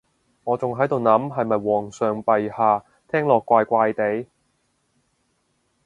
[0.45, 4.25] 我仲喺度諗係咪皇上陛下，聽落怪怪哋